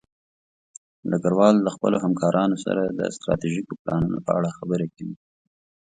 ډګروال 1.09 1.55
د 1.61 1.67
خپلو 1.75 1.97
همکارانو 2.05 2.57
سره 2.65 2.81
د 2.85 3.01
ستراتیژیکو 3.15 3.79
پلانونو 3.81 4.19
په 4.25 4.31
اړه 4.37 4.55
خبرې 4.57 4.87
کوي. 4.95 5.15